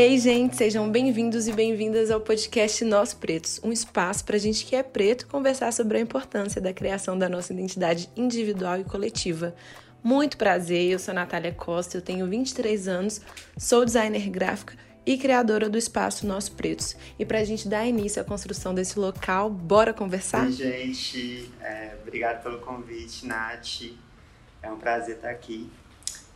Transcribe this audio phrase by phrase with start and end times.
[0.00, 4.64] Ei, gente, sejam bem-vindos e bem-vindas ao podcast Nós Pretos, um espaço para a gente
[4.64, 9.56] que é preto conversar sobre a importância da criação da nossa identidade individual e coletiva.
[10.00, 13.20] Muito prazer, eu sou Natália Costa, eu tenho 23 anos,
[13.56, 16.96] sou designer gráfica e criadora do espaço Nós Pretos.
[17.18, 20.44] E para a gente dar início à construção desse local, bora conversar?
[20.44, 23.90] Oi, gente, é, obrigado pelo convite, Nath.
[24.62, 25.68] É um prazer estar aqui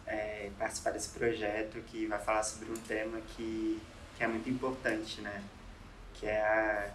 [0.06, 3.80] é, participar desse projeto que vai falar sobre um tema que,
[4.16, 5.42] que é muito importante, né?
[6.14, 6.90] Que é a,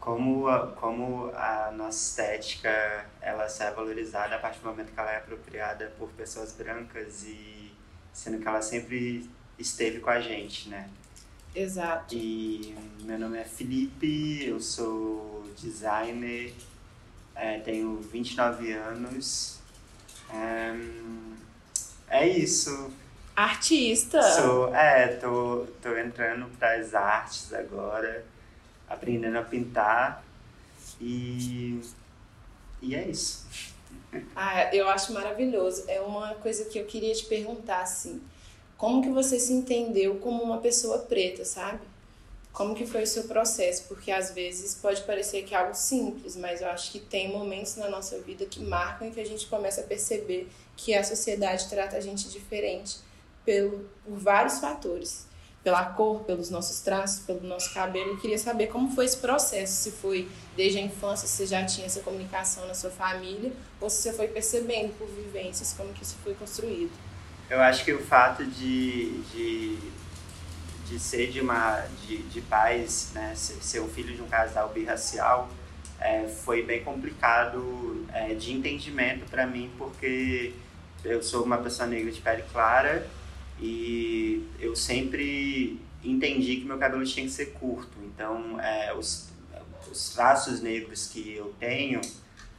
[0.00, 5.12] como, a, como a nossa estética ela é valorizada a partir do momento que ela
[5.12, 7.72] é apropriada por pessoas brancas e
[8.12, 10.88] sendo que ela sempre esteve com a gente, né?
[11.54, 12.14] Exato.
[12.14, 16.54] E meu nome é Felipe, eu sou designer,
[17.34, 19.58] é, tenho 29 anos.
[20.30, 21.35] Um,
[22.26, 22.90] é isso.
[23.34, 24.22] Artista.
[24.22, 28.24] Sou, é, tô, tô entrando para as artes agora,
[28.88, 30.24] aprendendo a pintar
[31.00, 31.80] e,
[32.80, 33.46] e é isso.
[34.34, 35.84] Ah, eu acho maravilhoso.
[35.88, 38.22] É uma coisa que eu queria te perguntar, assim,
[38.78, 41.80] como que você se entendeu como uma pessoa preta, sabe?
[42.56, 43.84] Como que foi o seu processo?
[43.86, 47.76] Porque às vezes pode parecer que é algo simples, mas eu acho que tem momentos
[47.76, 51.68] na nossa vida que marcam e que a gente começa a perceber que a sociedade
[51.68, 52.96] trata a gente diferente
[53.44, 55.26] pelo, por vários fatores.
[55.62, 58.12] Pela cor, pelos nossos traços, pelo nosso cabelo.
[58.12, 60.26] Eu queria saber como foi esse processo, se foi
[60.56, 64.14] desde a infância, se você já tinha essa comunicação na sua família, ou se você
[64.14, 66.92] foi percebendo por vivências como que isso foi construído.
[67.50, 69.78] Eu acho que o fato de, de,
[70.88, 75.48] de ser de, uma, de, de pais, né, ser um filho de um casal birracial,
[76.00, 80.52] é, foi bem complicado é, de entendimento para mim, porque
[81.04, 83.06] eu sou uma pessoa negra de pele clara
[83.60, 87.96] e eu sempre entendi que meu cabelo tinha que ser curto.
[88.04, 89.30] Então, é, os,
[89.90, 92.00] os traços negros que eu tenho,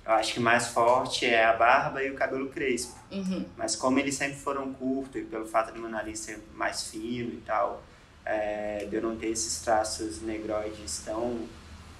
[0.05, 2.97] eu acho que mais forte é a barba e o cabelo crespo.
[3.11, 3.45] Uhum.
[3.55, 7.33] Mas como eles sempre foram curtos e pelo fato do meu nariz ser mais fino
[7.33, 7.83] e tal,
[8.27, 11.47] é, de eu não ter esses traços negroides tão,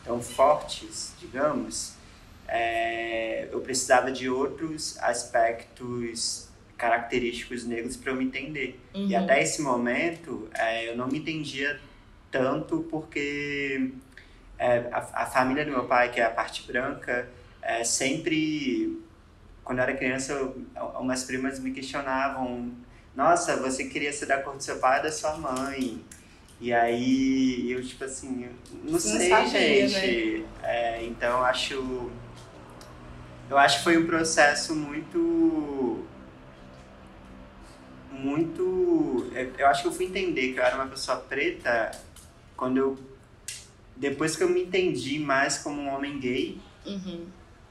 [0.03, 1.93] tão fortes, digamos,
[2.47, 8.79] é, eu precisava de outros aspectos característicos negros para eu me entender.
[8.93, 9.07] Uhum.
[9.07, 11.79] E até esse momento é, eu não me entendia
[12.29, 13.91] tanto porque
[14.59, 17.27] é, a, a, família do meu pai, que é a parte branca,
[17.61, 19.01] é, sempre,
[19.63, 20.65] quando eu era criança, eu,
[20.99, 22.71] umas primas me questionavam:
[23.15, 26.03] Nossa, você queria ser da cor do seu pai ou da sua mãe?
[26.59, 28.49] E aí eu, tipo assim,
[28.83, 30.37] não, não sei, sabia, gente.
[30.39, 30.45] Né?
[30.63, 32.09] É, então acho
[33.49, 36.05] eu acho que foi um processo muito.
[38.11, 39.31] Muito.
[39.57, 41.91] Eu acho que eu fui entender que eu era uma pessoa preta
[42.55, 42.99] quando eu.
[43.95, 46.59] Depois que eu me entendi mais como um homem gay.
[46.85, 47.25] Uhum.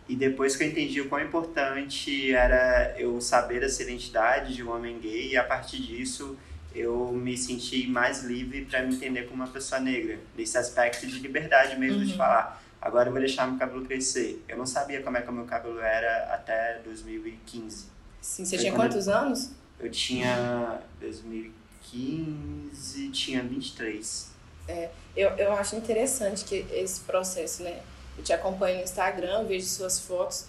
[0.09, 4.71] E depois que eu entendi o quão importante era eu saber essa identidade de um
[4.71, 6.39] homem gay, e a partir disso
[6.77, 11.19] eu me senti mais livre para me entender como uma pessoa negra, nesse aspecto de
[11.19, 12.05] liberdade mesmo uhum.
[12.05, 14.45] de falar Agora eu vou deixar meu cabelo crescer.
[14.49, 17.87] Eu não sabia como é que o meu cabelo era até 2015.
[18.21, 19.51] Sim, você Foi tinha quantos eu, anos?
[19.81, 24.31] Eu tinha 2015, tinha 23.
[24.69, 27.83] É, eu, eu acho interessante que esse processo, né?
[28.17, 30.47] Eu te acompanho no Instagram, vejo suas fotos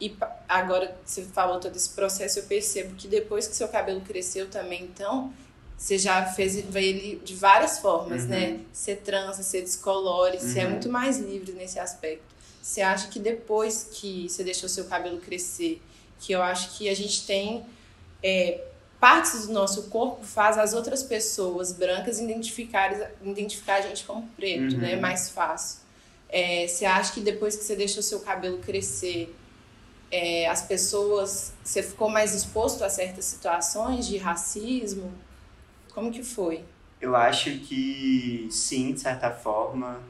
[0.00, 0.14] e
[0.48, 4.84] agora você falou todo esse processo, eu percebo que depois que seu cabelo cresceu também,
[4.84, 5.32] então,
[5.80, 8.36] você já fez ele de várias formas, né?
[8.36, 8.52] uhum.
[8.58, 8.60] né?
[8.70, 10.42] Você trança, você descolore, uhum.
[10.42, 12.22] você é muito mais livre nesse aspecto.
[12.60, 15.80] Você acha que depois que você deixou seu cabelo crescer,
[16.20, 17.64] que eu acho que a gente tem
[18.22, 18.62] é,
[19.00, 24.74] partes do nosso corpo faz as outras pessoas brancas identificar, identificar a gente como preto,
[24.74, 24.80] uhum.
[24.80, 24.96] né?
[24.96, 25.78] Mais fácil.
[26.28, 29.34] É, você acha que depois que você deixou seu cabelo crescer,
[30.10, 35.10] é, as pessoas, você ficou mais exposto a certas situações de racismo?
[35.92, 36.64] Como que foi?
[37.00, 40.00] Eu acho que sim, de certa forma.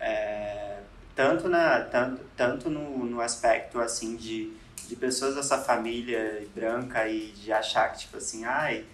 [0.00, 0.80] É,
[1.14, 4.52] tanto na, tanto, tanto no, no aspecto assim de,
[4.86, 8.84] de pessoas da sua família branca e de achar que, tipo assim, ai,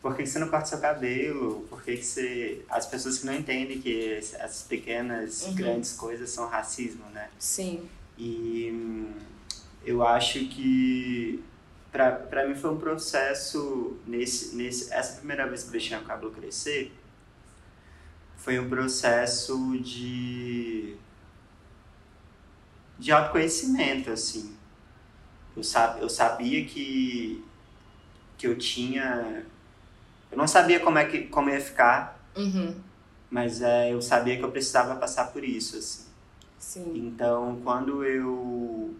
[0.00, 1.66] por que você não corta seu cabelo?
[1.68, 2.64] Por que, que você.
[2.70, 5.54] As pessoas que não entendem que essas pequenas, uhum.
[5.54, 7.28] grandes coisas são racismo, né?
[7.38, 7.88] Sim.
[8.16, 9.12] E hum,
[9.84, 11.42] eu acho que
[11.96, 16.32] para mim foi um processo nesse nesse essa primeira vez que eu deixei o cabelo
[16.32, 16.92] crescer
[18.36, 20.96] foi um processo de
[22.98, 24.56] de autoconhecimento assim
[25.56, 27.44] eu sab, eu sabia que
[28.38, 29.44] que eu tinha
[30.30, 32.76] eu não sabia como é que como ia ficar, Uhum.
[33.30, 36.04] mas é, eu sabia que eu precisava passar por isso, assim.
[36.58, 36.92] Sim.
[36.94, 38.94] Então, quando eu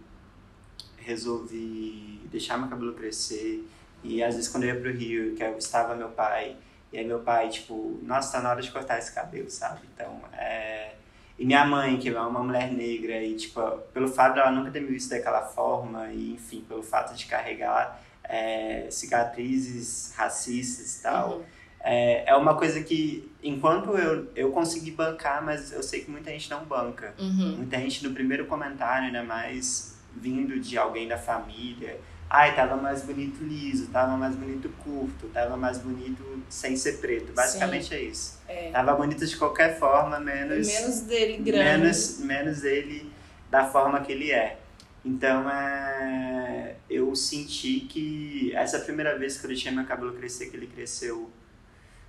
[1.06, 3.66] resolvi deixar meu cabelo crescer,
[4.02, 6.56] e às vezes quando eu ia pro Rio, que eu estava meu pai,
[6.92, 9.80] e aí meu pai, tipo, nossa, tá na hora de cortar esse cabelo, sabe?
[9.94, 10.92] Então, é...
[11.38, 13.60] E minha mãe, que é uma mulher negra, e tipo,
[13.92, 18.00] pelo fato dela nunca ter me visto daquela forma, e enfim, pelo fato de carregar
[18.24, 21.44] é, cicatrizes racistas e tal, Uhum.
[21.80, 26.30] é, é uma coisa que, enquanto eu, eu consegui bancar, mas eu sei que muita
[26.30, 27.14] gente não banca.
[27.18, 27.56] Uhum.
[27.58, 32.00] Muita gente no primeiro comentário, ainda mais vindo de alguém da família.
[32.28, 37.32] Ai, tava mais bonito liso, tava mais bonito curto, tava mais bonito sem ser preto.
[37.32, 38.40] Basicamente é isso.
[38.48, 38.70] É.
[38.72, 41.64] Tava bonito de qualquer forma, menos Menos dele grande.
[41.80, 43.12] menos, menos ele
[43.48, 44.58] da forma que ele é.
[45.04, 50.56] Então, é, eu senti que essa primeira vez que eu deixei meu cabelo crescer, que
[50.56, 51.30] ele cresceu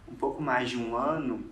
[0.07, 1.45] um pouco mais de um ano,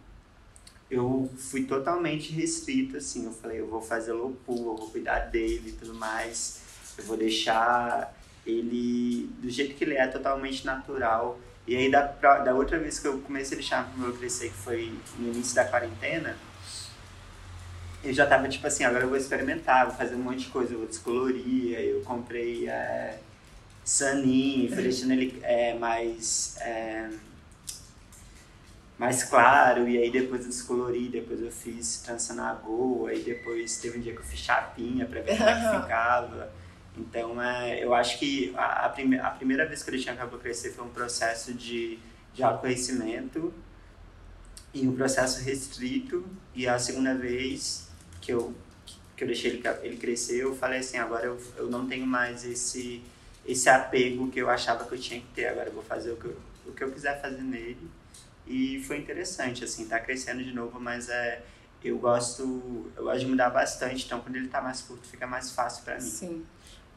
[0.89, 3.25] eu fui totalmente restrito, assim.
[3.25, 4.13] Eu falei, eu vou fazer
[4.45, 6.61] pool, eu vou cuidar dele e tudo mais.
[6.97, 8.13] Eu vou deixar
[8.45, 11.39] ele do jeito que ele é, totalmente natural.
[11.67, 14.93] E aí, da, da outra vez que eu comecei a deixar meu crescer, que foi
[15.17, 16.37] no início da quarentena,
[18.03, 20.73] eu já tava tipo assim, agora eu vou experimentar, vou fazer um monte de coisa,
[20.73, 23.17] eu vou descolorir, eu comprei é,
[24.83, 27.09] deixando ele é, mais, é,
[28.97, 33.77] mais claro, e aí depois eu descolori, depois eu fiz trança na goa, aí depois
[33.77, 36.51] teve um dia que eu fiz chapinha pra ver como é que ficava.
[36.97, 40.17] Então, é, eu acho que a, a, prime a primeira vez que eu deixei o
[40.17, 41.99] cabelo crescer foi um processo de,
[42.33, 43.53] de autoconhecimento
[44.73, 46.25] e um processo restrito.
[46.53, 47.89] E a segunda vez
[48.21, 48.53] que eu,
[49.17, 52.45] que eu deixei ele, ele crescer, eu falei assim, agora eu, eu não tenho mais
[52.45, 53.03] esse,
[53.45, 55.47] esse apego que eu achava que eu tinha que ter.
[55.47, 57.89] Agora eu vou fazer o que eu, o que eu quiser fazer nele.
[58.47, 61.41] E foi interessante, assim, tá crescendo de novo, mas é...
[61.83, 65.51] Eu gosto, eu gosto de mudar bastante, então quando ele tá mais curto fica mais
[65.51, 66.01] fácil pra mim.
[66.01, 66.45] Sim.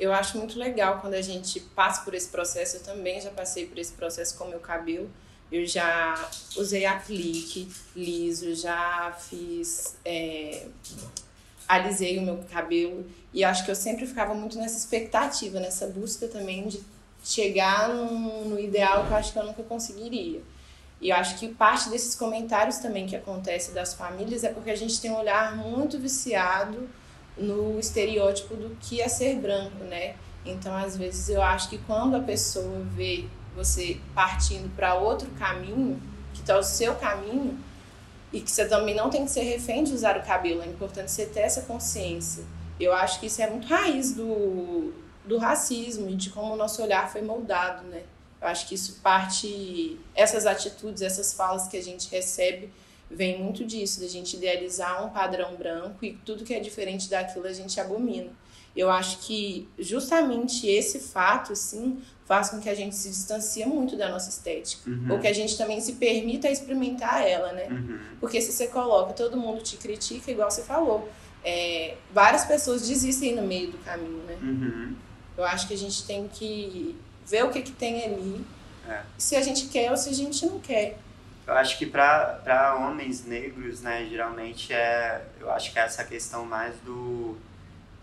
[0.00, 2.76] Eu acho muito legal quando a gente passa por esse processo.
[2.76, 5.10] Eu também já passei por esse processo com meu cabelo.
[5.52, 6.14] Eu já
[6.56, 9.96] usei aplique liso, já fiz.
[10.06, 10.68] é,
[11.68, 13.04] alisei o meu cabelo.
[13.32, 16.80] E acho que eu sempre ficava muito nessa expectativa, nessa busca também de
[17.22, 20.40] chegar no, no ideal que eu acho que eu nunca conseguiria.
[21.00, 24.76] E eu acho que parte desses comentários também que acontece das famílias é porque a
[24.76, 26.88] gente tem um olhar muito viciado
[27.36, 30.16] no estereótipo do que é ser branco, né?
[30.44, 36.00] Então, às vezes, eu acho que quando a pessoa vê você partindo para outro caminho,
[36.34, 37.58] que tá o seu caminho,
[38.32, 41.10] e que você também não tem que ser refém de usar o cabelo, é importante
[41.10, 42.44] você ter essa consciência.
[42.78, 44.92] Eu acho que isso é muito raiz do,
[45.24, 48.02] do racismo e de como o nosso olhar foi moldado, né?
[48.40, 52.70] Eu acho que isso parte, essas atitudes, essas falas que a gente recebe,
[53.10, 57.46] vem muito disso, da gente idealizar um padrão branco e tudo que é diferente daquilo
[57.46, 58.30] a gente abomina.
[58.76, 63.96] Eu acho que justamente esse fato, assim, faz com que a gente se distancie muito
[63.96, 64.88] da nossa estética.
[64.88, 65.12] Uhum.
[65.12, 67.66] Ou que a gente também se permita experimentar ela, né?
[67.70, 67.98] Uhum.
[68.20, 71.08] Porque se você coloca, todo mundo te critica, igual você falou.
[71.42, 74.38] É, várias pessoas desistem no meio do caminho, né?
[74.42, 74.94] Uhum.
[75.36, 76.94] Eu acho que a gente tem que
[77.28, 78.44] ver o que, que tem ali,
[78.88, 79.02] É.
[79.18, 80.98] se a gente quer ou se a gente não quer.
[81.46, 86.44] Eu acho que para homens negros, né, geralmente é, eu acho que é essa questão
[86.44, 87.36] mais do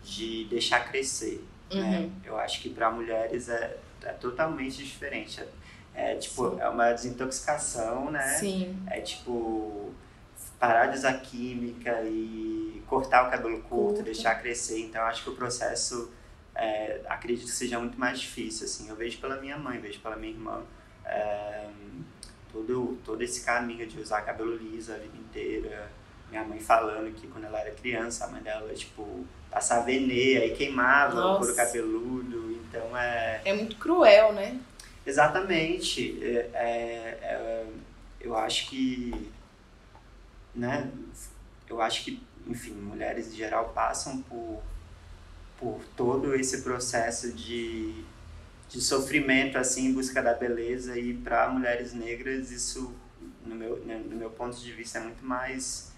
[0.03, 1.99] de deixar crescer, né?
[2.01, 2.11] Uhum.
[2.23, 5.41] Eu acho que para mulheres é, é totalmente diferente.
[5.95, 8.27] É, é, tipo, é uma desintoxicação, né?
[8.39, 8.77] Sim.
[8.87, 9.91] É tipo
[10.59, 14.03] parar de usar química e cortar o cabelo curto, Curto.
[14.03, 14.79] deixar crescer.
[14.79, 16.11] Então eu acho que o processo
[16.55, 18.65] é, acredito que seja muito mais difícil.
[18.65, 20.63] Assim, eu vejo pela minha mãe, vejo pela minha irmã.
[21.05, 21.69] é,
[22.55, 25.91] todo, todo esse caminho de usar cabelo liso a vida inteira.
[26.29, 30.55] Minha mãe falando que quando ela era criança, a mãe dela, tipo, passava venê, aí
[30.55, 31.39] queimava o Nossa.
[31.39, 32.51] couro cabeludo.
[32.53, 33.41] Então é.
[33.43, 34.59] É muito cruel, né?
[35.05, 36.17] Exatamente.
[36.23, 37.65] É, é, é,
[38.21, 39.31] eu acho que,
[40.55, 40.89] né,
[41.69, 44.63] eu acho que, enfim, mulheres em geral passam por,
[45.59, 48.03] por todo esse processo de,
[48.69, 52.93] de sofrimento, assim, em busca da beleza e para mulheres negras isso,
[53.45, 55.91] no meu, né, no meu ponto de vista, é muito mais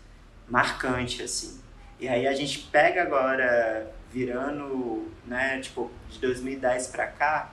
[0.47, 1.59] marcante, assim.
[1.99, 7.51] E aí a gente pega agora, virando, né, tipo, de 2010 para cá,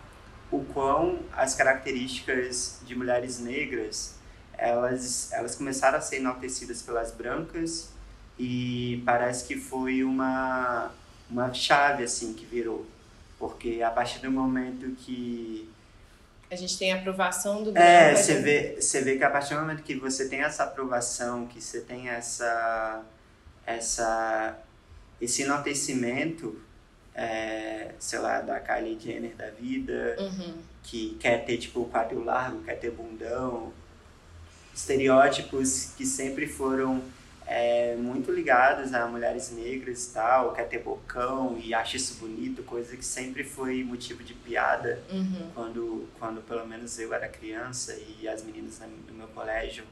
[0.50, 4.14] o quão as características de mulheres negras
[4.56, 7.90] elas elas começaram a ser enaltecidas pelas brancas
[8.38, 10.90] e parece que foi uma
[11.30, 12.86] uma chave assim que virou
[13.38, 15.68] porque a partir do momento que
[16.50, 19.24] A gente tem a aprovação do É, branco, a você gente- vê, você vê que
[19.24, 23.02] a partir do momento que você tem essa aprovação, que você tem essa,
[23.66, 24.56] essa,
[25.20, 26.60] esse enaltecimento,
[27.14, 30.54] é, sei lá, da Kylie Jenner da vida, Uhum.
[30.84, 33.72] que quer ter tipo o quadril largo, quer ter bundão,
[34.74, 37.02] estereótipos que sempre foram
[37.46, 42.62] é, muito ligados a mulheres negras e tal, quer ter bocão e acha isso bonito,
[42.62, 45.50] coisa que sempre foi motivo de piada Uhum.
[45.54, 49.84] quando, quando pelo menos eu era criança e as meninas na- no meu colégio,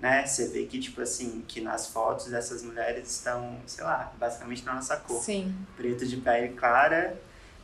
[0.00, 0.26] né?
[0.26, 4.74] Você vê que, tipo assim, que nas fotos essas mulheres estão, sei lá, basicamente na
[4.74, 5.22] nossa cor.
[5.22, 5.54] Sim.
[5.76, 7.16] Preto de pele clara,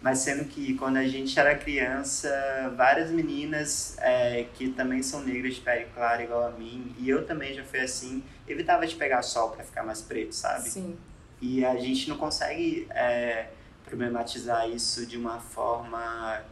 [0.03, 2.29] mas sendo que quando a gente era criança,
[2.77, 7.25] várias meninas é, que também são negras de pele clara igual a mim, e eu
[7.25, 10.69] também já fui assim, evitava de pegar sol pra ficar mais preto, sabe?
[10.69, 10.99] Sim.
[11.41, 13.51] E a gente não consegue é,
[13.85, 16.43] problematizar isso de uma forma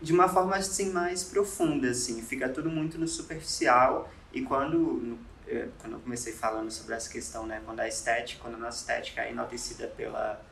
[0.00, 5.68] de uma forma assim mais profunda assim fica tudo muito no superficial e quando eh,
[5.78, 9.22] quando eu comecei falando sobre essa questão né quando a estética quando a nossa estética
[9.22, 10.42] é enaltecida pela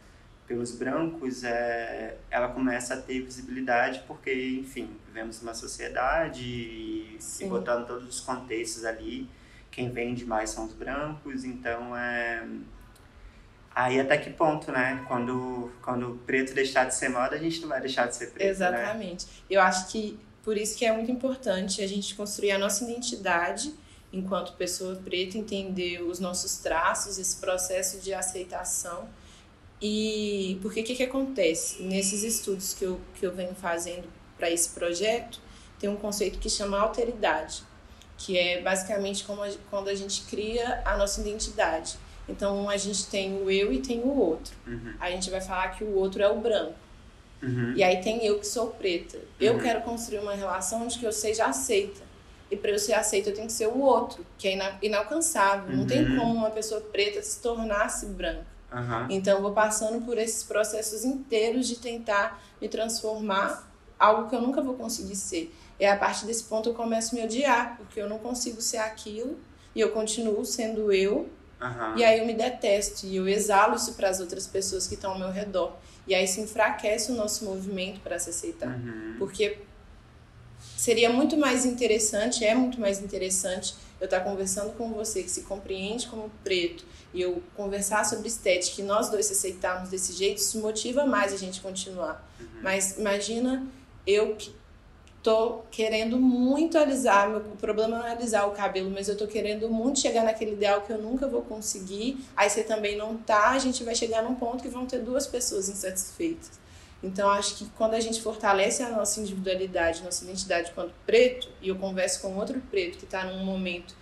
[0.50, 7.22] pelos brancos é, ela começa a ter visibilidade porque enfim vivemos numa sociedade e, e
[7.22, 7.48] Sim.
[7.48, 9.30] botando todos os contextos ali
[9.70, 12.44] quem vende mais são os brancos então é
[13.72, 15.04] Aí até que ponto, né?
[15.06, 18.32] Quando, quando o preto deixar de ser moda, a gente não vai deixar de ser
[18.32, 18.50] preto, né?
[18.50, 19.26] Exatamente.
[19.48, 23.72] Eu acho que por isso que é muito importante a gente construir a nossa identidade
[24.12, 29.08] enquanto pessoa preta, entender os nossos traços, esse processo de aceitação.
[29.82, 31.82] E porque o que, que acontece?
[31.82, 34.04] Nesses estudos que eu, que eu venho fazendo
[34.36, 35.40] para esse projeto,
[35.78, 37.62] tem um conceito que chama alteridade,
[38.18, 41.96] que é basicamente como a, quando a gente cria a nossa identidade.
[42.28, 44.54] Então a gente tem o eu e tem o outro.
[44.66, 46.74] Uhum, A gente vai falar que o outro é o branco.
[47.42, 49.18] uhum, E aí tem eu que sou preta.
[49.40, 49.60] Eu Uhum.
[49.60, 52.02] quero construir uma relação onde que eu seja aceita.
[52.50, 55.74] E para eu ser aceita, eu tenho que ser o outro, que é ina- inalcançável.
[55.74, 56.18] Não tem Uhum.
[56.18, 58.46] como uma pessoa preta se tornar-se branca.
[58.72, 64.34] Aham, Então eu vou passando por esses processos inteiros de tentar me transformar algo que
[64.36, 65.54] eu nunca vou conseguir ser.
[65.78, 68.78] E a partir desse ponto eu começo a me odiar, porque eu não consigo ser
[68.78, 69.38] aquilo
[69.74, 71.28] e eu continuo sendo eu
[71.60, 71.96] aham.
[71.96, 75.12] e aí eu me detesto e eu exalo isso para as outras pessoas que estão
[75.12, 75.76] ao meu redor.
[76.06, 78.68] E aí se enfraquece o nosso movimento para se aceitar.
[78.68, 79.58] Uhum, Porque
[80.76, 85.42] seria muito mais interessante, é muito mais interessante eu estar conversando com você que se
[85.42, 90.38] compreende como preto e eu conversar sobre estética e nós dois se aceitarmos desse jeito,
[90.38, 92.26] isso motiva mais a gente continuar.
[92.40, 92.46] uhum.
[92.62, 93.66] Mas imagina
[94.06, 94.54] eu que
[95.22, 99.26] tô querendo muito alisar, meu o problema não é alisar o cabelo, mas eu tô
[99.26, 102.24] querendo muito chegar naquele ideal que eu nunca vou conseguir.
[102.34, 105.26] Aí você também não tá, a gente vai chegar num ponto que vão ter duas
[105.26, 106.58] pessoas insatisfeitas.
[107.02, 111.68] Então acho que quando a gente fortalece a nossa individualidade, nossa identidade quanto preto, e
[111.68, 113.94] eu converso com outro preto que tá num momento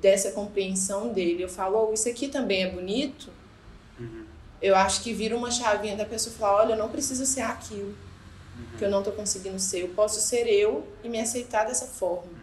[0.00, 3.30] dessa compreensão dele, eu falo, oh, isso aqui também é bonito,
[3.98, 4.24] Uhum,
[4.60, 7.88] eu acho que vira uma chavinha da pessoa falar, olha, eu não preciso ser aquilo
[7.88, 8.78] uhum.
[8.78, 9.82] que eu não tô conseguindo ser.
[9.82, 12.38] Eu posso ser eu e me aceitar dessa forma.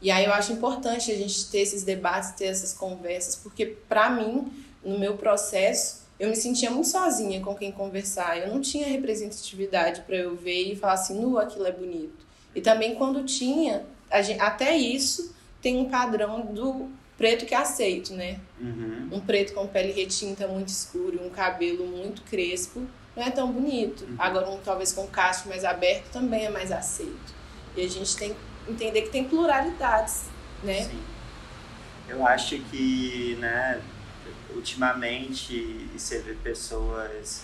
[0.00, 4.10] E aí eu acho importante a gente ter esses debates, ter essas conversas, porque pra
[4.10, 4.52] mim,
[4.84, 8.38] no meu processo, eu me sentia muito sozinha com quem conversar.
[8.38, 12.26] Eu não tinha representatividade para eu ver e falar assim, nu, aquilo é bonito.
[12.54, 13.84] E também quando tinha,
[14.22, 18.38] gente, até isso tem um padrão do preto que é aceito, né?
[18.60, 23.50] Uhum, Um preto com pele retinta muito escura, um cabelo muito crespo, não é tão
[23.50, 24.04] bonito.
[24.04, 24.16] Uhum.
[24.18, 27.34] Agora, um talvez com cacho mais aberto também é mais aceito.
[27.76, 30.24] E a gente tem que entender que tem pluralidades,
[30.62, 30.84] né?
[30.84, 31.00] Sim.
[32.08, 33.80] Eu acho que, né,
[34.54, 37.42] ultimamente você vê pessoas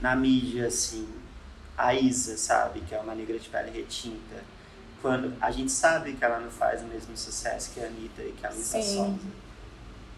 [0.00, 1.08] na mídia, assim,
[1.76, 4.42] a Isa, sabe, que é uma negra de pele retinta,
[5.00, 8.32] quando a gente sabe que ela não faz o mesmo sucesso que a Anitta e
[8.32, 8.82] que a Luísa.
[8.82, 9.18] Sonza.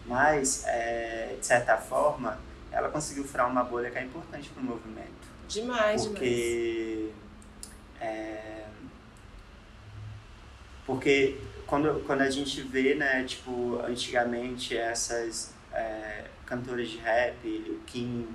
[0.05, 2.37] Mas, é, de certa forma,
[2.71, 5.09] ela conseguiu furar uma bolha que é importante para o movimento.
[5.47, 6.05] Demais, demais.
[6.05, 7.09] Porque.
[7.99, 8.65] É,
[10.85, 17.79] porque quando, quando a gente vê, né, tipo, antigamente essas é, cantoras de rap, Lil
[17.85, 18.27] Kim,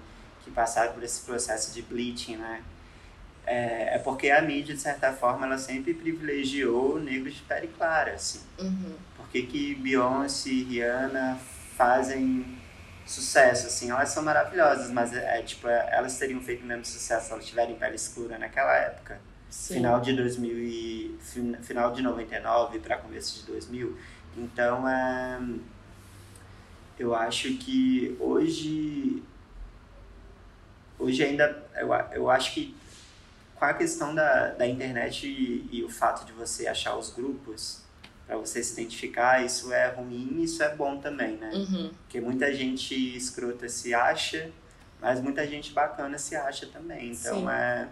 [0.45, 2.63] que passaram por esse processo de bleaching, né?
[3.47, 8.13] É, é porque a mídia, de certa forma, ela sempre privilegiou negros de pele clara,
[8.13, 8.41] assim.
[8.59, 8.95] Uhum.
[9.17, 11.39] Por que, que Beyoncé e Rihanna
[11.77, 12.59] fazem
[13.07, 13.91] sucesso, assim?
[13.91, 17.47] Elas são maravilhosas, mas é, tipo, é, elas teriam feito o mesmo sucesso se elas
[17.47, 19.21] tiverem pele escura naquela época.
[19.49, 19.75] Sim.
[19.75, 23.97] Final de 2000 e, fin- final de 99 para começo de 2000.
[24.37, 25.41] Então, é,
[27.01, 29.23] eu acho que hoje
[30.99, 32.77] hoje ainda eu, eu acho que
[33.55, 37.81] com a questão da, da internet e, e o fato de você achar os grupos
[38.27, 41.51] para você se identificar, isso é ruim isso é bom também, né?
[41.53, 41.91] Uhum.
[42.03, 44.51] Porque muita gente escrota se acha,
[45.01, 47.11] mas muita gente bacana se acha também.
[47.13, 47.49] Então Sim.
[47.51, 47.89] é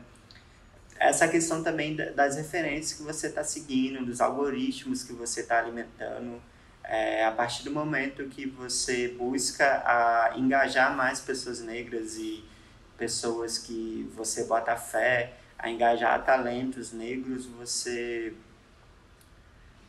[1.00, 5.58] essa questão também da- das referências que você está seguindo, dos algoritmos que você está
[5.58, 6.40] alimentando.
[6.90, 12.42] É, a partir do momento que você busca a engajar mais pessoas negras e
[12.96, 18.32] pessoas que você bota fé, a engajar talentos negros, você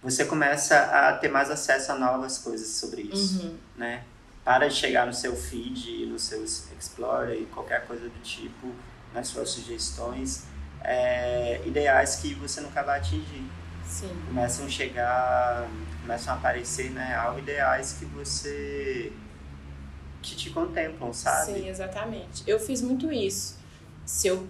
[0.02, 3.58] você começa a ter mais acesso a novas coisas sobre isso, Uhum.
[3.78, 4.04] né?
[4.46, 8.74] Para de chegar no seu feed, no seu Explorer e qualquer coisa do tipo,
[9.14, 10.46] nas suas sugestões,
[10.82, 13.44] é, ideais que você nunca vai atingir.
[13.90, 14.10] Sim.
[14.28, 15.68] Começam a chegar,
[16.02, 19.12] começam a aparecer na real ideais que você
[20.22, 21.54] que te contemplam, sabe?
[21.54, 22.44] Sim, exatamente.
[22.46, 23.58] Eu fiz muito isso.
[24.06, 24.48] Se eu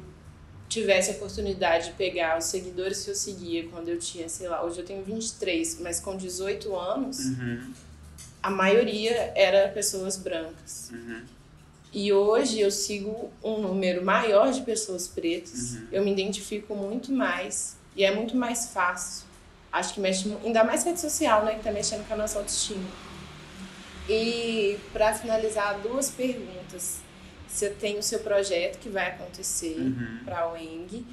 [0.68, 4.64] tivesse a oportunidade de pegar os seguidores que eu seguia quando eu tinha, sei lá,
[4.64, 7.74] hoje eu tenho 23, mas com 18 anos, Uhum,
[8.42, 10.90] a maioria era pessoas brancas.
[10.92, 11.24] uhum,
[11.94, 15.72] E hoje eu sigo um número maior de pessoas pretas.
[15.76, 15.88] Uhum.
[15.92, 19.29] Eu me identifico muito mais e é muito mais fácil.
[19.72, 22.90] Acho que mexe, ainda mais rede social, né, que tá mexendo com a nossa autoestima.
[24.08, 27.00] E para finalizar, duas perguntas.
[27.48, 30.20] Você tem o seu projeto que vai acontecer uhum.
[30.26, 31.06] para a UENG,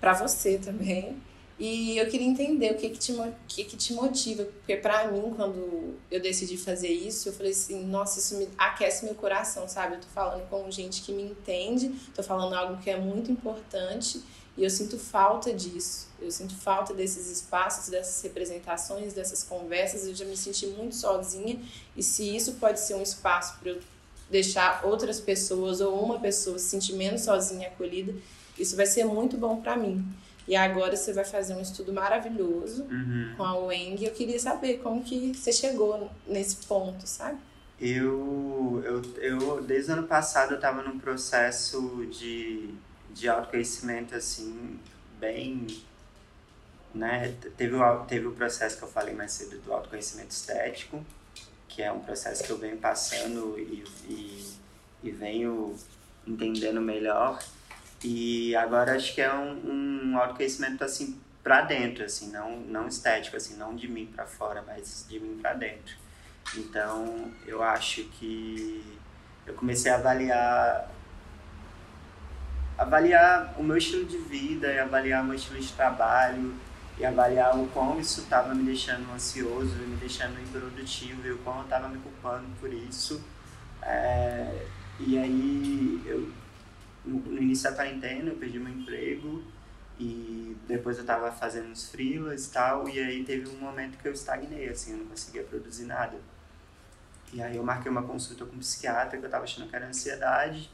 [0.00, 1.16] para você também.
[1.64, 3.14] E eu queria entender o que que te,
[3.46, 7.84] que que te motiva, porque para mim, quando eu decidi fazer isso, eu falei assim,
[7.86, 9.94] nossa, isso me aquece meu coração, sabe?
[9.94, 14.20] Eu tô falando com gente que me entende, tô falando algo que é muito importante
[14.58, 16.08] e eu sinto falta disso.
[16.20, 20.04] Eu sinto falta desses espaços, dessas representações, dessas conversas.
[20.04, 21.60] Eu já me senti muito sozinha
[21.96, 23.80] e se isso pode ser um espaço para eu
[24.28, 28.12] deixar outras pessoas ou uma pessoa se sentir menos sozinha acolhida,
[28.58, 30.04] isso vai ser muito bom para mim.
[30.48, 33.34] E agora você vai fazer um estudo maravilhoso Uhum.
[33.36, 34.04] com a UENG.
[34.04, 37.38] Eu queria saber como que você chegou nesse ponto, sabe?
[37.80, 42.70] Eu, eu, eu, desde o ano passado, eu estava num processo de,
[43.12, 44.78] de autoconhecimento, assim,
[45.18, 45.66] bem,
[46.94, 51.04] né, teve o, teve o processo que eu falei mais cedo do autoconhecimento estético,
[51.68, 54.52] que é um processo que eu venho passando e, e,
[55.02, 55.74] e venho
[56.26, 57.42] entendendo melhor,
[58.04, 63.36] e agora acho que é um, um autoconhecimento, assim, pra dentro, assim, não, não estético,
[63.36, 65.96] assim, não de mim pra fora, mas de mim pra dentro.
[66.56, 68.84] Então, eu acho que
[69.46, 70.90] eu comecei a avaliar
[72.76, 76.54] avaliar o meu estilo de vida e avaliar o meu estilo de trabalho
[76.98, 81.58] e avaliar o quão isso estava me deixando ansioso, me deixando improdutivo e o quão
[81.58, 83.22] eu estava me culpando por isso.
[83.82, 84.66] É,
[85.00, 86.30] e aí, eu,
[87.04, 89.42] no, início da quarentena, eu perdi meu emprego
[89.98, 94.08] e depois eu estava fazendo uns freelas e tal, e aí teve um momento que
[94.08, 96.16] eu estagnei, assim, eu não conseguia produzir nada.
[97.32, 99.86] E aí eu marquei uma consulta com um psiquiatra que eu estava achando que era
[99.86, 100.70] ansiedade.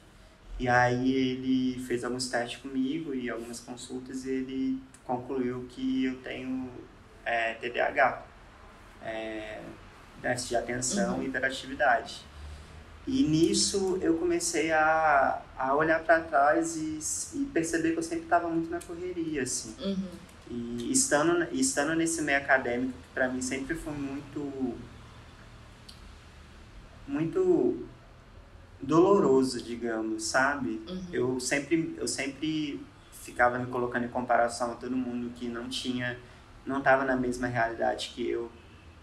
[0.59, 6.21] E aí ele fez alguns testes comigo e algumas consultas e ele concluiu que eu
[6.21, 6.69] tenho
[7.25, 8.27] é, TDAH,
[9.03, 9.61] é,
[10.21, 11.23] déficit de atenção Uhum.
[11.23, 12.27] e hiperatividade.
[13.09, 18.25] E nisso eu comecei a, a olhar para trás e, e perceber que eu sempre
[18.25, 19.75] estava muito na correria, assim.
[19.83, 20.09] Uhum.
[20.51, 24.75] E estando, estando nesse meio acadêmico, que para mim sempre foi muito.
[27.07, 27.87] muito
[28.81, 30.83] doloroso, digamos, sabe?
[30.87, 31.05] Uhum.
[31.11, 36.19] Eu sempre, eu sempre ficava me colocando em comparação a todo mundo que não tinha,
[36.67, 38.51] não estava na mesma realidade que eu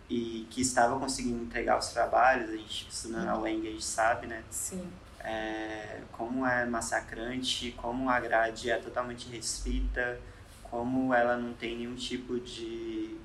[0.10, 2.50] e que estava conseguindo entregar os trabalhos.
[2.50, 4.44] A gente estudando na UENG, a gente sabe, né?
[4.50, 4.88] Sim.
[5.20, 10.20] é, como é massacrante, como a grade é totalmente restrita,
[10.64, 13.18] como ela não tem nenhum tipo de,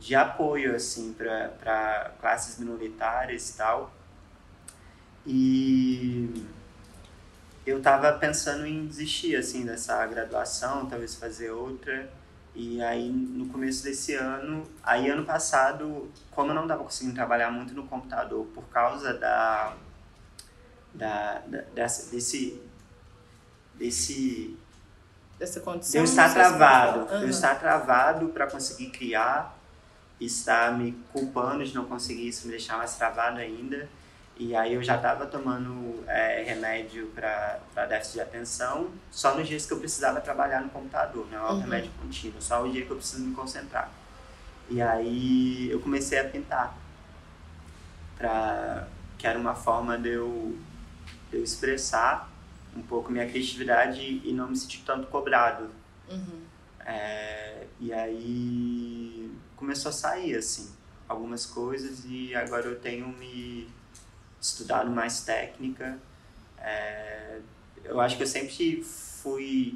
[0.00, 3.92] de apoio assim para classes minoritárias e tal.
[5.26, 6.46] E
[7.64, 12.10] eu estava pensando em desistir assim dessa graduação, talvez fazer outra.
[12.54, 17.50] E aí no começo desse ano, aí ano passado, como eu não estava conseguindo trabalhar
[17.50, 19.76] muito no computador por causa da
[20.92, 22.60] da, da dessa, desse
[23.76, 24.58] desse
[25.38, 26.00] Dessa de condição.
[26.00, 27.22] eu estar travado, falar.
[27.22, 29.56] eu estar travado para conseguir criar,
[30.20, 33.88] estar me culpando de não conseguir isso, me deixar mais travado ainda.
[34.42, 39.66] E aí eu já estava tomando é, remédio para déficit de atenção, só nos dias
[39.66, 41.60] que eu precisava trabalhar no computador, não é um Uhum.
[41.60, 43.90] remédio contínuo, só o dia que eu preciso me concentrar.
[44.70, 46.74] E aí eu comecei a pintar,
[48.16, 50.56] pra, que era uma forma de eu,
[51.30, 52.30] de eu expressar
[52.74, 55.68] um pouco minha criatividade e não me sentir tanto cobrado
[56.10, 56.40] Uhum.
[56.84, 60.68] É, e aí começou a sair, assim,
[61.08, 63.68] algumas coisas e agora eu tenho me
[64.40, 65.98] estudado mais técnica.
[66.58, 67.38] É,
[67.84, 69.74] eu acho que eu sempre fui...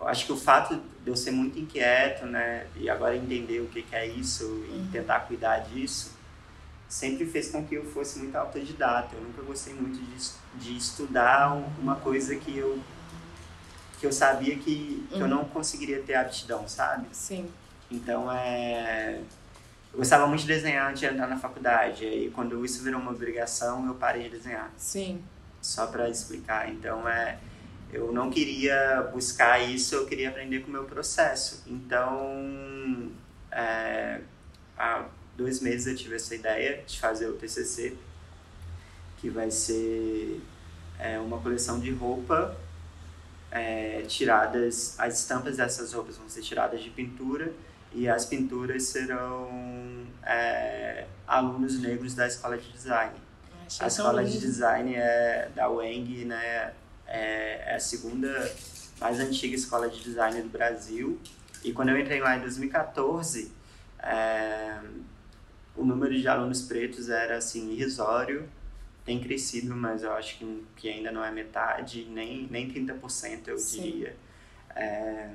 [0.00, 3.66] Eu acho que o fato de eu ser muito inquieto, né, e agora entender o
[3.66, 4.88] que, que é isso e Uhum.
[4.92, 6.12] tentar cuidar disso,
[6.88, 9.16] sempre fez com que eu fosse muito autodidata.
[9.16, 10.30] Eu nunca gostei muito de,
[10.64, 12.80] de estudar um- uma coisa que eu
[14.00, 15.26] que eu sabia que, que eu Uhum.
[15.28, 17.08] não conseguiria ter aptidão, sabe?
[17.12, 17.50] Sim.
[17.90, 19.20] Então é
[19.92, 22.04] eu gostava muito de desenhar antes de entrar na faculdade.
[22.04, 25.22] Aí quando isso virou uma obrigação, eu parei de desenhar, Sim.
[25.60, 26.70] só para explicar.
[26.70, 27.38] Então é
[27.92, 31.62] eu não queria buscar isso, eu queria aprender com o meu processo.
[31.66, 33.10] Então,
[33.50, 34.20] é,
[34.76, 37.96] há dois meses eu tive essa ideia de fazer o TCC,
[39.18, 40.40] que vai ser
[40.98, 42.56] é, uma coleção de roupa
[43.50, 47.52] é, tiradas, as estampas dessas roupas vão ser tiradas de pintura
[47.92, 49.48] e as pinturas serão
[50.24, 53.14] é, alunos negros da escola de design.
[53.66, 54.40] Achei A escola de lindo.
[54.40, 56.72] design é da UENG, né?
[57.06, 58.28] É, é a segunda
[59.00, 61.18] mais antiga escola de design do Brasil.
[61.64, 63.52] E quando eu entrei lá em 2014,
[64.00, 64.78] é,
[65.74, 68.48] o número de alunos pretos era assim irrisório.
[69.04, 73.58] Tem crescido, mas eu acho que, que ainda não é metade, nem, nem 30% eu
[73.58, 73.82] Sim.
[73.82, 74.16] diria.
[74.76, 75.30] É,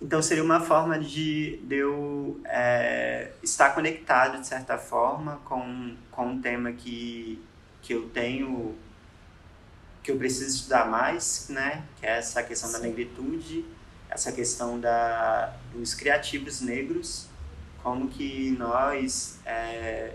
[0.00, 6.26] então seria uma forma de, de eu é, estar conectado, de certa forma, com, com
[6.26, 7.42] um tema que,
[7.80, 8.76] que eu tenho,
[10.02, 11.84] que eu preciso estudar mais, né?
[11.98, 12.88] Que é essa questão da Sim.
[12.88, 13.64] negritude,
[14.10, 17.26] essa questão da, dos criativos negros,
[17.82, 20.14] como que nós é,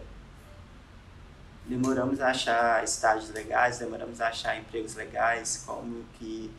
[1.65, 6.51] demoramos a achar estágios legais, demoramos a achar empregos legais, como que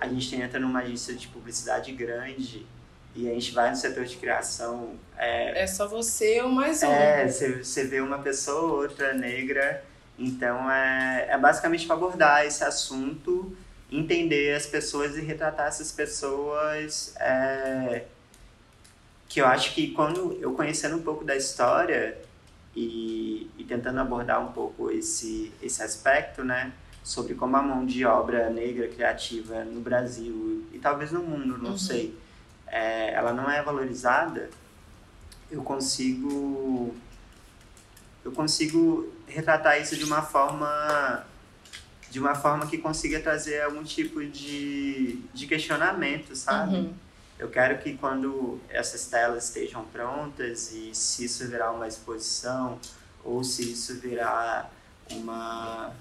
[0.00, 2.66] a gente entra numa agência de publicidade grande
[3.14, 6.86] e a gente vai no setor de criação, é, É só você ou mais um.
[6.86, 9.84] é, você, você vê uma pessoa ou outra negra,
[10.18, 13.56] então é, é basicamente para abordar esse assunto,
[13.90, 18.04] entender as pessoas e retratar essas pessoas, é,
[19.28, 22.16] que eu acho que quando eu conhecendo um pouco da história
[22.76, 28.04] e, e tentando abordar um pouco esse, esse aspecto, né, sobre como a mão de
[28.04, 31.78] obra negra criativa no Brasil e talvez no mundo, não Uhum.
[31.78, 32.16] sei,
[32.66, 34.50] é, ela não é valorizada,
[35.50, 36.94] eu consigo
[38.24, 41.24] eu consigo retratar isso de uma forma
[42.10, 46.76] de uma forma que consiga trazer algum tipo de, de questionamento, sabe?
[46.76, 46.94] Uhum.
[47.38, 52.78] Eu quero que quando essas telas estejam prontas e se isso virar uma exposição
[53.22, 54.70] ou se isso virar
[55.12, 55.92] uma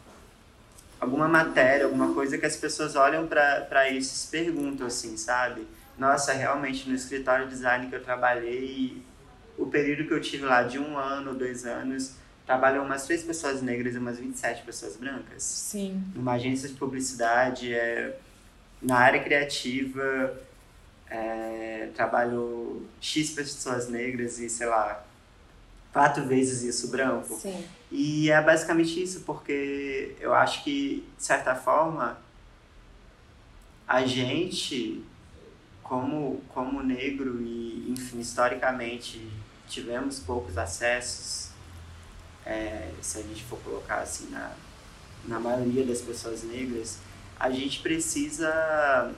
[0.99, 5.67] alguma matéria, alguma coisa que as pessoas olham para isso e se perguntam assim, sabe?
[5.97, 9.01] Nossa, realmente no escritório de design que eu trabalhei,
[9.57, 12.13] o período que eu tive lá de um ano, dois anos,
[12.45, 16.03] trabalham umas três pessoas negras e umas 27 pessoas brancas Sim.
[16.15, 18.17] numa agência de publicidade, é,
[18.81, 20.37] na área criativa,
[21.09, 25.03] é, trabalho X pessoas negras e, sei lá,
[25.91, 27.35] quatro vezes isso branco.
[27.35, 27.65] Sim.
[27.91, 32.17] E é basicamente isso, porque eu acho que, de certa forma,
[33.87, 35.03] a gente,
[35.81, 39.25] como, como negro e, enfim, historicamente,
[39.69, 41.49] tivemos poucos acessos,
[42.45, 44.51] é, se a gente for colocar assim na,
[45.25, 46.97] na maioria das pessoas negras,
[47.39, 49.13] a gente precisa,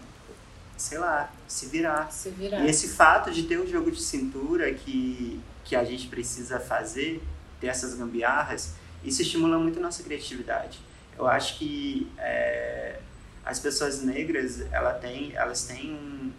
[0.78, 2.12] sei lá, se virar.
[2.12, 2.66] Se virar.
[2.66, 7.24] E esse fato de ter um jogo de cintura que, que a gente precisa fazer,
[7.60, 10.80] ter essas gambiarras, isso estimula muito a nossa criatividade.
[11.18, 13.00] Eu acho que é,
[13.46, 16.32] as pessoas negras, ela tem, elas têm um,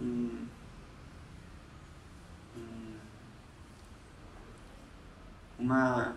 [0.00, 0.46] um,
[2.56, 2.96] um-
[5.58, 6.16] uma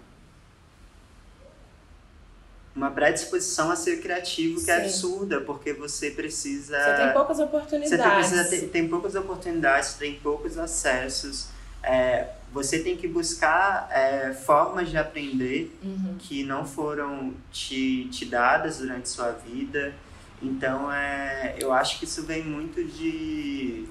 [2.76, 4.82] uma predisposição a ser criativo que é Sim.
[4.86, 8.00] absurda, porque você precisa Você tem poucas você oportunidades.
[8.00, 11.48] tem, precisa ter- tem poucas oportunidades, tem poucos acessos.
[11.84, 16.16] É, você tem que buscar é, formas de aprender Uhum.
[16.20, 19.94] que não foram te, te dadas durante sua vida.
[20.42, 23.86] Então, é, eu acho que isso vem muito de.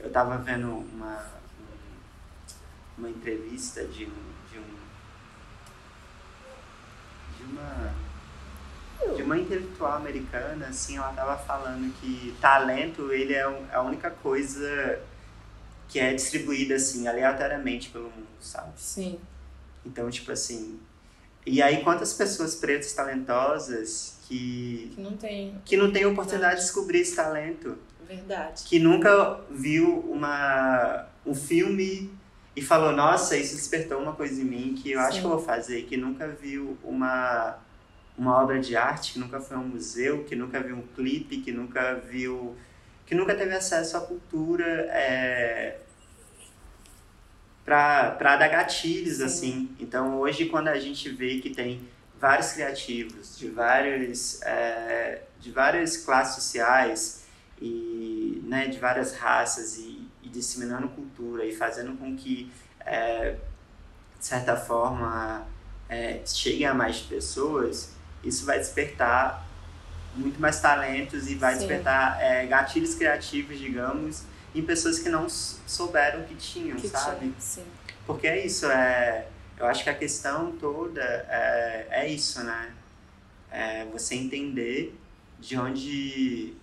[0.00, 1.18] Eu estava vendo uma,
[1.60, 4.30] um- uma entrevista de um.
[4.50, 4.64] De, um,
[7.36, 7.94] de uma
[9.16, 14.10] de uma intelectual americana, assim, ela tava falando que talento, ele é um- a única
[14.10, 15.00] coisa
[15.90, 18.70] que é distribuída, assim, aleatoriamente pelo mundo, sabe?
[18.76, 19.18] Sim.
[19.84, 20.78] Então, tipo assim...
[21.44, 25.60] E aí, quantas pessoas pretas talentosas que, Que não tem.
[25.64, 27.76] que não têm oportunidade de descobrir esse talento?
[28.06, 28.62] Verdade.
[28.64, 32.12] Que nunca viu uma, um filme
[32.54, 35.06] e falou, nossa, isso despertou uma coisa em mim que eu Sim.
[35.06, 35.82] acho que eu vou fazer.
[35.86, 37.58] Que nunca viu uma,
[38.16, 41.38] uma obra de arte, que nunca foi a um museu, que nunca viu um clipe,
[41.38, 42.54] que nunca viu...
[43.10, 45.78] Que nunca teve acesso à cultura é,
[47.64, 49.24] para dar gatilhos, Sim.
[49.24, 49.76] assim.
[49.80, 51.88] Então, hoje, quando a gente vê que tem
[52.20, 57.24] vários criativos de vários é, de várias classes sociais
[57.60, 62.48] e né, de várias raças e, e disseminando cultura e fazendo com que
[62.86, 63.34] é,
[64.20, 65.44] de certa forma
[65.88, 67.92] é, chegue a mais pessoas
[68.22, 69.49] isso vai despertar
[70.14, 71.60] muito mais talentos e vai Sim.
[71.60, 77.66] despertar é, gatilhos criativos digamos em pessoas que não souberam que tinham que sabe tinha,
[78.06, 79.26] porque é isso é
[79.60, 82.72] eu acho que a questão toda é, é isso, né?
[83.50, 84.98] É você entender
[85.38, 86.54] de onde,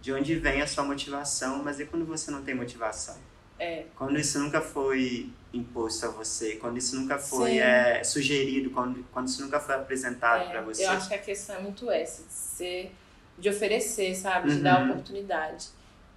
[0.00, 3.16] de onde vem a sua motivação, mas e quando você não tem motivação?
[3.58, 3.84] É.
[3.96, 9.28] Quando isso nunca foi imposto a você, quando isso nunca foi é, sugerido, quando, quando
[9.28, 10.84] isso nunca foi apresentado é, para você.
[10.84, 12.92] Eu acho que a questão é muito essa, de, ser,
[13.38, 14.50] de oferecer, sabe?
[14.50, 14.62] De uhum.
[14.62, 15.68] dar oportunidade.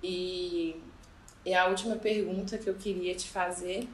[0.01, 0.75] E,
[1.45, 3.87] e a última pergunta que eu queria te fazer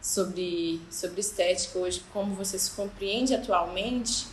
[0.00, 4.26] sobre, sobre estética hoje, como você se compreende atualmente,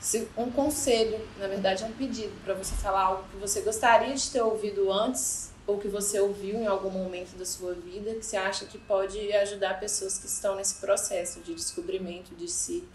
[0.00, 4.14] se, um conselho, na verdade é um pedido para você falar algo que você gostaria
[4.14, 8.24] de ter ouvido antes ou que você ouviu em algum momento da sua vida que
[8.24, 12.88] você acha que pode ajudar pessoas que estão nesse processo de descobrimento de si,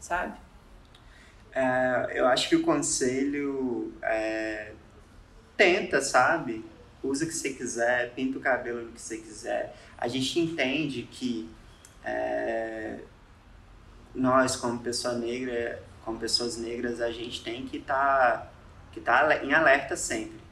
[0.00, 0.38] sabe?
[1.52, 4.72] É, eu acho que o conselho é,
[5.56, 6.64] tenta, sabe?
[7.02, 9.76] Usa o que você quiser, pinta o cabelo no que você quiser.
[9.98, 11.48] A gente entende que
[12.02, 12.98] é,
[14.14, 18.52] nós, como pessoa negra, como pessoas negras, a gente tem que estar tá,
[18.92, 20.43] que tá em alerta sempre.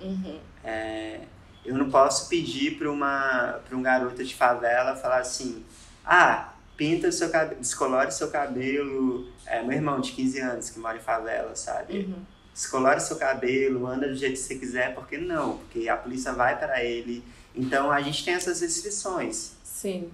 [0.00, 0.38] Uhum.
[0.64, 1.20] É,
[1.64, 5.64] eu não posso pedir para um garoto de favela falar assim,
[6.04, 9.28] ah, pinta o seu cabelo, descolore seu cabelo.
[9.46, 11.98] É, meu irmão de 15 anos que mora em favela, sabe?
[11.98, 12.22] Uhum.
[12.52, 16.58] Descolore seu cabelo, anda do jeito que você quiser, porque não, porque a polícia vai
[16.58, 17.24] para ele.
[17.54, 19.52] Então a gente tem essas restrições.
[19.62, 20.10] Sim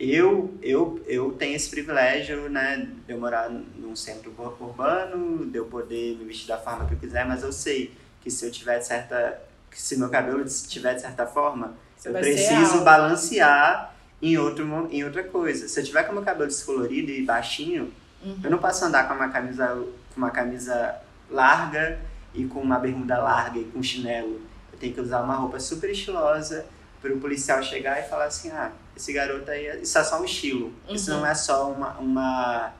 [0.00, 5.66] eu, eu, eu tenho esse privilégio, né, de eu morar num centro urbano, de eu
[5.66, 8.80] poder me vestir da forma que eu quiser, mas eu sei que se eu tiver
[8.80, 14.88] certa, que se meu cabelo estiver de certa forma, Você eu preciso balancear em, outro,
[14.90, 15.68] em outra coisa.
[15.68, 18.38] Se eu tiver com meu cabelo descolorido e baixinho, uhum.
[18.44, 19.68] eu não posso andar com uma camisa,
[20.14, 20.96] com uma camisa
[21.30, 21.98] larga
[22.34, 24.40] e com uma bermuda larga e com chinelo.
[24.72, 26.66] Eu tenho que usar uma roupa super estilosa
[27.00, 30.24] para o policial chegar e falar assim, ah, esse garoto aí, isso é só um
[30.24, 30.72] estilo.
[30.88, 30.94] Uhum.
[30.94, 31.98] Isso não é só uma.
[31.98, 32.72] uma,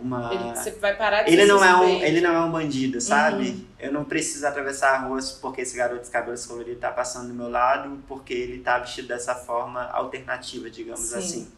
[0.00, 0.32] uma...
[0.32, 3.50] Ele, você vai parar de ele não é um Ele não é um bandido, sabe?
[3.50, 3.64] Uhum.
[3.78, 7.34] Eu não preciso atravessar a rua porque esse garoto de cabelos coloridos tá passando do
[7.34, 11.18] meu lado, porque ele tá vestido dessa forma alternativa, digamos Sim.
[11.18, 11.52] assim.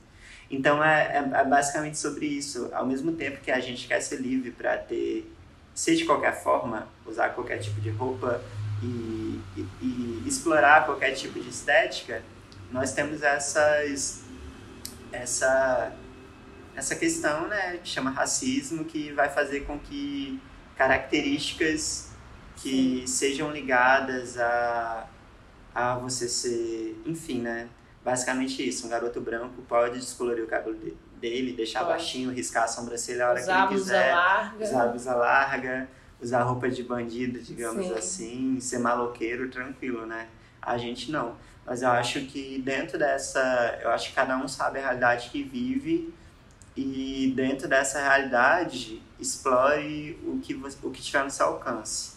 [0.50, 2.68] Então é, é, é, basicamente sobre isso.
[2.72, 5.32] Ao mesmo tempo que a gente quer ser livre para ter,
[5.74, 8.42] ser de qualquer forma, usar qualquer tipo de roupa
[8.82, 12.22] e, e, e explorar qualquer tipo de estética,
[12.70, 14.22] nós temos essas,
[15.10, 15.92] essa,
[16.74, 20.40] essa questão né, que chama racismo, que vai fazer com que
[20.76, 22.12] características
[22.56, 23.06] que Sim.
[23.06, 25.06] sejam ligadas a,
[25.74, 27.68] a você ser, enfim, né?
[28.04, 30.76] Basicamente isso, um garoto branco pode descolorir o cabelo
[31.20, 31.92] dele, deixar pode.
[31.92, 34.14] baixinho, riscar a sobrancelha a hora usar que ele quiser.
[34.14, 34.64] Larga.
[34.64, 35.88] Usar a blusa larga.
[36.20, 37.94] Usar roupa de bandido, digamos Sim.
[37.94, 40.28] assim, ser maloqueiro, tranquilo, né?
[40.60, 41.36] A gente não.
[41.66, 43.78] Mas eu acho que dentro dessa.
[43.82, 46.14] Eu acho que cada um sabe a realidade que vive
[46.76, 52.12] e dentro dessa realidade explore o que, você, o que tiver no seu alcance.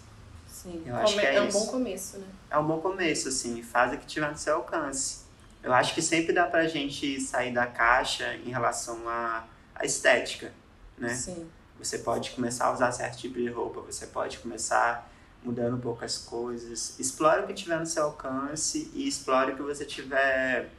[0.47, 2.27] Sim, eu acho que é, é um bom começo, né?
[2.49, 5.25] É um bom começo, assim, faz o que tiver no seu alcance.
[5.61, 10.53] Eu acho que sempre dá pra gente sair da caixa em relação à, à estética,
[10.97, 11.13] né?
[11.13, 11.49] Sim.
[11.77, 15.11] Você pode começar a usar certo tipo de roupa, você pode começar
[15.43, 16.97] mudando um pouco as coisas.
[16.99, 20.69] Explore o que tiver no seu alcance e explore o que você tiver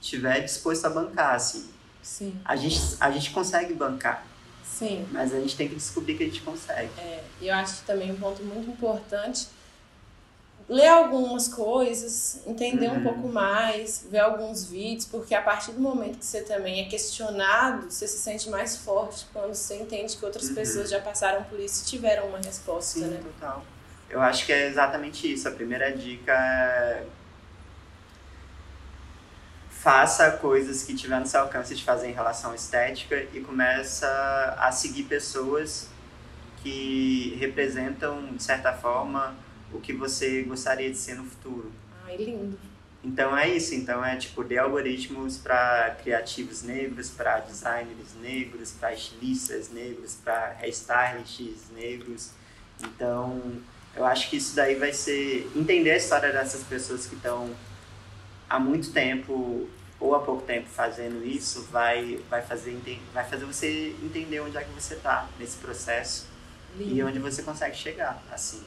[0.00, 1.68] tiver disposto a bancar, assim.
[2.06, 2.40] Sim.
[2.44, 4.24] A gente, a gente consegue bancar.
[4.64, 5.04] Sim.
[5.10, 6.88] Mas a gente tem que descobrir que a gente consegue.
[6.98, 9.48] É, e eu acho que também um ponto muito importante
[10.68, 12.98] ler algumas coisas, entender uhum.
[12.98, 16.88] um pouco mais, ver alguns vídeos, porque a partir do momento que você também é
[16.88, 20.54] questionado, você se sente mais forte quando você entende que outras uhum.
[20.54, 23.20] pessoas já passaram por isso e tiveram uma resposta, Sim, né?
[23.22, 23.64] total.
[24.08, 25.48] Eu acho que é exatamente isso.
[25.48, 27.04] A primeira dica é
[29.86, 34.08] faça coisas que tiver no seu alcance de fazer em relação à estética e começa
[34.58, 35.88] a seguir pessoas
[36.60, 39.36] que representam, de certa forma,
[39.72, 41.70] o que você gostaria de ser no futuro.
[42.04, 42.58] Ai, lindo.
[43.04, 48.92] Então é isso, então é tipo de algoritmos para criativos negros, para designers negros, para
[48.92, 52.30] estilistas negros, para hairstylists negros.
[52.82, 53.40] Então,
[53.94, 57.54] eu acho que isso daí vai ser entender a história dessas pessoas que estão
[58.48, 62.78] há muito tempo ou há pouco tempo fazendo isso, vai vai fazer
[63.12, 66.26] vai fazer você entender onde é que você está nesse processo
[66.76, 66.94] Lindo.
[66.94, 68.62] e onde você consegue chegar, assim.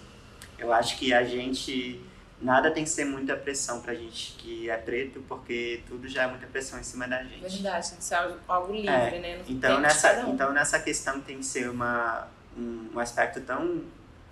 [0.58, 2.02] Eu acho que a gente
[2.42, 6.28] nada tem que ser muita pressão pra gente que é preto, porque tudo já é
[6.28, 7.42] muita pressão em cima da gente.
[7.42, 8.16] Verdade, tem que ser
[8.48, 9.44] algo livre, é, né?
[9.48, 10.34] então nessa, um.
[10.34, 13.84] então nessa questão tem que ser uma, um, um aspecto tão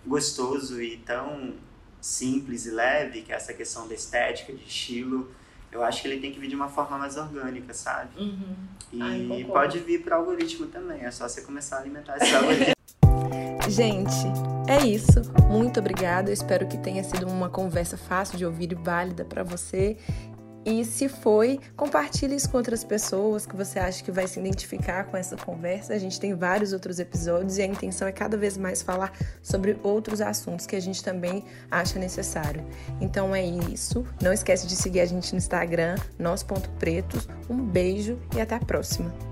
[0.06, 1.54] gostoso e tão
[2.02, 5.32] simples e leve, que é essa questão da estética, de estilo,
[5.72, 8.10] eu acho que ele tem que vir de uma forma mais orgânica, sabe?
[8.18, 8.56] Uhum.
[8.92, 12.74] E Ai, pode vir para algoritmo também, é só você começar a alimentar esse algoritmo.
[13.70, 14.16] Gente,
[14.70, 15.22] é isso.
[15.50, 16.30] Muito obrigada.
[16.30, 19.98] Eu espero que tenha sido uma conversa fácil de ouvir e válida para você.
[20.70, 25.06] E se foi, compartilhe isso com outras pessoas que você acha que vai se identificar
[25.06, 25.94] com essa conversa.
[25.94, 29.80] A gente tem vários outros episódios e a intenção é cada vez mais falar sobre
[29.82, 32.66] outros assuntos que a gente também acha necessário.
[33.00, 34.06] Então é isso.
[34.22, 37.30] Não esquece de seguir a gente no Instagram, nós.pretos.
[37.50, 39.28] Um beijo e até a próxima.